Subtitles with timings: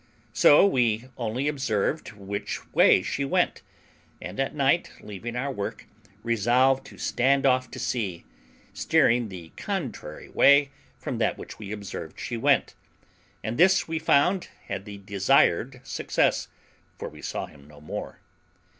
[0.33, 3.61] So we only observed which way she went,
[4.19, 5.85] and at night, leaving our work,
[6.23, 8.25] resolved to stand off to sea,
[8.73, 12.73] steering the contrary way from that which we observed she went;
[13.43, 16.47] and this, we found, had the desired success,
[16.97, 18.21] for we saw him no more.